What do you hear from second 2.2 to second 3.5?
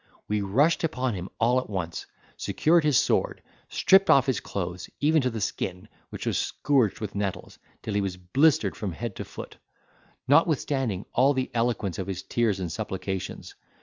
secured his sword,